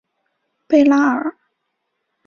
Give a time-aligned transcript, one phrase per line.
[0.67, 1.35] 贝拉尔。